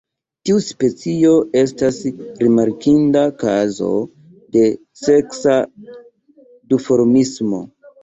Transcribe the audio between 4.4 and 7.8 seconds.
de seksa duformismo.